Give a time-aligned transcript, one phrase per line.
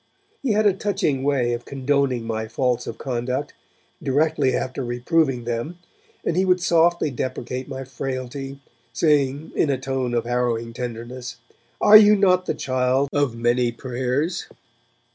[0.41, 3.53] He had a touching way of condoning my faults of conduct,
[4.01, 5.77] directly after reproving them,
[6.25, 8.61] and he would softly deprecate my frailty,
[8.93, 11.37] saying, in a tone of harrowing tenderness,
[11.79, 14.47] 'Are you not the child of many prayers?'